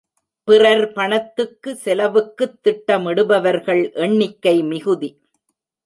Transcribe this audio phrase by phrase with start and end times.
[0.47, 5.09] பிறர் பணத்துக்கு, செலவுக்குத் திட்ட மிடுபவர்கள் எண்ணிக்கை மிகுதி.